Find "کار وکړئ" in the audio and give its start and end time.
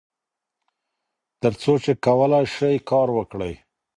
2.89-3.53